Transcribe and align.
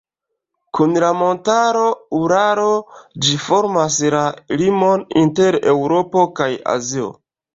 Kun 0.77 0.95
la 1.01 1.09
montaro 1.17 1.83
Uralo 2.19 2.71
ĝi 3.27 3.35
formas 3.45 3.99
la 4.15 4.23
limon 4.63 5.05
inter 5.25 5.59
Eŭropo 5.75 6.27
kaj 6.41 6.49
Azio. 6.77 7.13